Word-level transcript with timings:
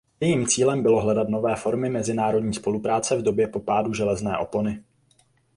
Jejím 0.21 0.47
cílem 0.47 0.83
bylo 0.83 1.01
hledat 1.01 1.29
nové 1.29 1.55
formy 1.55 1.89
mezinárodní 1.89 2.53
spolupráce 2.53 3.17
v 3.17 3.21
době 3.23 3.47
po 3.47 3.59
pádu 3.59 3.93
železné 3.93 4.37
opony. 4.37 4.83